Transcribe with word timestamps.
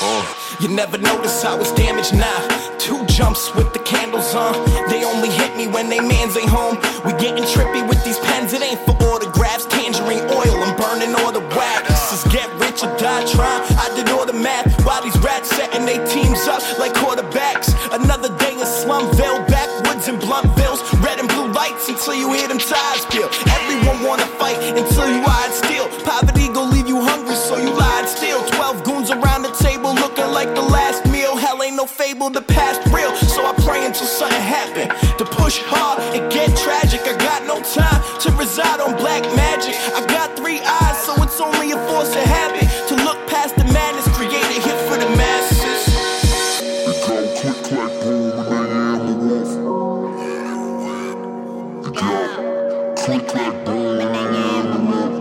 Uh. 0.00 0.34
You 0.60 0.68
never 0.68 0.96
noticed 0.96 1.44
I 1.44 1.54
was 1.54 1.70
damaged, 1.72 2.14
nah. 2.14 2.24
Two 2.78 3.04
jumps 3.04 3.54
with 3.54 3.72
the 3.74 3.80
candles 3.80 4.34
on. 4.34 4.54
They 4.88 5.04
only 5.04 5.28
hit 5.28 5.56
me 5.56 5.66
when 5.66 5.90
they 5.90 6.00
mans 6.00 6.36
ain't 6.38 6.48
home. 6.48 6.76
We 7.04 7.12
getting 7.20 7.44
trippy 7.44 7.86
with 7.86 8.02
these 8.04 8.18
pens, 8.18 8.54
it 8.54 8.62
ain't 8.62 8.80
for 8.80 8.96
autographs. 9.12 9.66
Tangerine 9.66 10.24
oil, 10.32 10.56
I'm 10.64 10.76
burning 10.80 11.14
all 11.20 11.32
the 11.32 11.44
wax. 11.52 11.88
This 12.10 12.24
get 12.32 12.48
rich 12.56 12.82
or 12.82 12.96
die 12.96 13.26
trying. 13.28 13.62
I 13.76 13.92
did 13.94 14.08
all 14.08 14.24
the 14.24 14.32
math 14.32 14.72
while 14.86 15.02
these 15.02 15.18
rats 15.18 15.50
setting 15.50 15.84
they 15.84 16.00
teams 16.08 16.48
up 16.48 16.62
like 16.78 16.94
until 22.04 22.20
you 22.20 22.34
hear 22.34 22.48
them 22.48 22.58
tires 22.58 23.06
peel. 23.06 23.30
Everyone 23.48 24.04
wanna 24.04 24.26
fight 24.36 24.58
until 24.76 25.08
you 25.08 25.22
hide 25.24 25.52
still. 25.52 25.88
Poverty 26.04 26.48
gon' 26.52 26.70
leave 26.70 26.86
you 26.86 27.00
hungry, 27.00 27.34
so 27.34 27.56
you 27.56 27.70
lied 27.72 28.06
still. 28.06 28.44
Twelve 28.48 28.84
goons 28.84 29.10
around 29.10 29.40
the 29.40 29.52
table 29.52 29.94
looking 29.94 30.30
like 30.30 30.54
the 30.54 30.60
last 30.60 31.06
meal. 31.06 31.34
Hell 31.34 31.62
ain't 31.62 31.76
no 31.76 31.86
fable, 31.86 32.28
the 32.28 32.42
past 32.42 32.84
real. 32.92 33.16
So 33.16 33.46
I 33.46 33.54
pray 33.64 33.86
until 33.86 34.06
something 34.06 34.38
happen. 34.38 34.88
To 35.16 35.24
push 35.24 35.60
hard 35.64 36.00
and 36.14 36.30
get 36.30 36.54
tragic. 36.58 37.00
I 37.08 37.16
got 37.16 37.46
no 37.46 37.62
time 37.62 38.00
to 38.20 38.28
reside 38.32 38.80
on 38.80 38.96
black 38.96 39.22
magic. 39.34 39.74
I 39.96 40.04
got 40.06 40.36
three 40.36 40.60
eyes, 40.60 40.98
so 41.06 41.14
it's 41.22 41.40
only 41.40 41.72
a 41.72 41.78
force 41.88 42.14
of 42.14 42.22
habit. 42.22 42.43
Click, 53.04 53.28
clack, 53.28 53.52
boom, 53.66 54.00
and 54.00 54.16
I 54.16 54.60
am 54.60 54.72
a 54.72 54.78
wolf. 54.88 55.14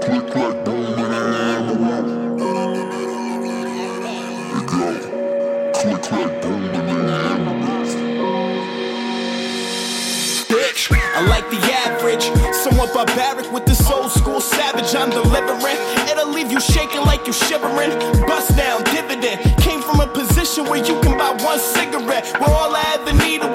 Click, 0.00 0.26
clack, 0.30 0.64
boom, 0.64 0.98
and 0.98 1.12
I 1.12 1.56
am 1.56 1.68
a 1.68 1.74
wolf. 1.82 2.06
Go 4.70 4.84
click, 5.74 6.02
clack, 6.02 6.30
boom, 6.40 6.62
and 6.62 7.10
I 7.10 7.12
am 7.32 7.48
a 7.48 7.50
wolf. 7.66 7.90
bitch. 10.52 10.82
I 11.14 11.20
like 11.26 11.48
the 11.50 11.60
average, 11.86 12.24
somewhat 12.54 12.94
barbaric 12.94 13.50
with 13.52 13.66
this 13.66 13.90
old 13.90 14.10
school 14.12 14.40
savage. 14.40 14.94
I'm 14.94 15.10
delivering, 15.10 15.78
it'll 16.10 16.30
leave 16.30 16.52
you 16.52 16.60
shaking 16.60 17.00
like 17.02 17.26
you 17.26 17.32
shivering. 17.32 17.90
Bust 18.26 18.56
down, 18.56 18.84
dividend. 18.84 19.40
Came 19.58 19.82
from 19.82 20.00
a 20.00 20.06
position 20.06 20.64
where 20.66 20.78
you 20.84 21.00
can 21.00 21.18
buy 21.18 21.32
one 21.42 21.58
cigarette, 21.58 22.24
where 22.40 22.50
all 22.50 22.74
I 22.74 22.84
ever 22.98 23.12
needed 23.24 23.51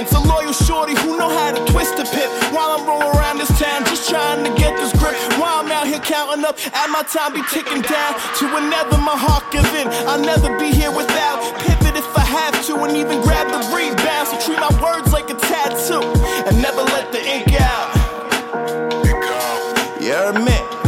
and. 0.00 0.10
A 0.10 0.20
loyal 0.20 0.52
shorty 0.52 0.94
who 0.94 1.16
know 1.16 1.28
how 1.28 1.52
to 1.52 1.72
twist 1.72 1.94
a 1.98 2.04
pip. 2.04 2.28
While 2.52 2.78
I'm 2.78 2.86
rolling 2.86 3.16
around 3.16 3.38
this 3.38 3.48
town, 3.58 3.84
just 3.84 4.08
trying 4.08 4.44
to 4.44 4.50
get 4.58 4.76
this 4.76 4.92
grip. 4.92 5.14
While 5.38 5.64
I'm 5.64 5.70
out 5.70 5.86
here 5.86 6.00
counting 6.00 6.44
up, 6.44 6.58
at 6.74 6.90
my 6.90 7.02
time 7.02 7.32
be 7.32 7.42
ticking 7.50 7.82
down 7.82 8.14
to 8.38 8.44
whenever 8.52 8.98
my 8.98 9.16
heart 9.16 9.44
give 9.52 9.64
in. 9.74 9.88
I'll 10.08 10.20
never 10.20 10.58
be 10.58 10.72
here 10.72 10.90
without 10.90 11.38
pivot 11.60 11.96
if 11.96 12.16
I 12.16 12.24
have 12.24 12.64
to, 12.66 12.76
and 12.84 12.96
even 12.96 13.22
grab 13.22 13.46
the 13.48 13.60
rebound. 13.74 14.28
So 14.28 14.40
treat 14.40 14.58
my 14.58 14.72
words 14.82 15.12
like 15.12 15.30
a 15.30 15.34
tattoo, 15.34 16.02
and 16.48 16.60
never 16.60 16.82
let 16.82 17.12
the 17.12 17.22
ink 17.24 17.52
out. 17.60 17.94
It 19.06 19.16
go. 19.20 20.79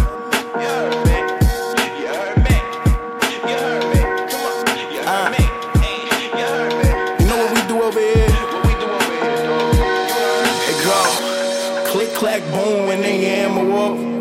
Boom, 12.50 12.86
when 12.88 13.00
they 13.00 13.24
hammer 13.24 13.70
up. 13.76 14.12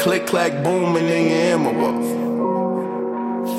Click, 0.00 0.26
clack, 0.26 0.64
boom, 0.64 0.96
and 0.96 1.06
they 1.08 1.28
hammer 1.28 1.70
up. 1.84 2.02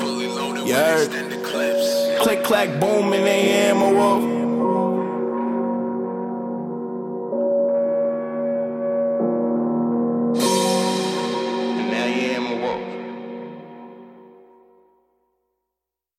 Fully 0.00 0.26
loaded 0.26 0.66
Yeah. 0.66 0.94
with 0.96 1.04
extended 1.06 1.44
clips. 1.44 2.18
Click, 2.20 2.42
clack, 2.42 2.80
boom, 2.80 3.12
and 3.12 3.24
they 3.24 3.42
hammer 3.48 3.98
up. 4.00 4.41